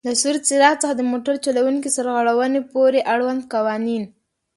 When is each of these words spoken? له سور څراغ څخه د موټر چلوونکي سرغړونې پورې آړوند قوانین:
له 0.07 0.13
سور 0.21 0.35
څراغ 0.47 0.75
څخه 0.81 0.93
د 0.97 1.01
موټر 1.11 1.35
چلوونکي 1.45 1.89
سرغړونې 1.95 2.61
پورې 2.73 2.99
آړوند 3.13 3.41
قوانین: 3.53 4.03